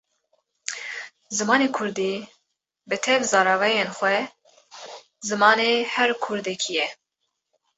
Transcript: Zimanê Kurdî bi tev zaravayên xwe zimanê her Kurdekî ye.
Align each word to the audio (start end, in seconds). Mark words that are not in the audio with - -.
Zimanê 1.37 1.67
Kurdî 1.77 2.13
bi 2.89 2.97
tev 3.05 3.21
zaravayên 3.31 3.89
xwe 3.97 4.17
zimanê 5.29 5.73
her 5.95 6.09
Kurdekî 6.23 6.71
ye. 6.77 6.87